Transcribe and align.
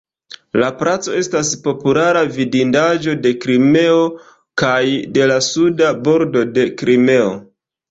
La 0.61 0.69
palaco 0.77 1.11
estas 1.17 1.51
populara 1.67 2.23
vidindaĵo 2.37 3.13
de 3.27 3.35
Krimeo 3.45 4.01
kaj 4.65 4.81
de 5.19 5.29
la 5.35 5.39
Suda 5.51 5.93
Bordo 6.11 6.45
de 6.59 6.69
Krimeo. 6.83 7.33